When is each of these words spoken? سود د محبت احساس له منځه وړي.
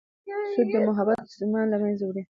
سود 0.53 0.67
د 0.73 0.75
محبت 0.87 1.17
احساس 1.19 1.49
له 1.71 1.77
منځه 1.83 2.03
وړي. 2.07 2.21